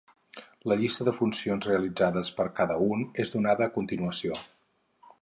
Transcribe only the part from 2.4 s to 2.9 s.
cada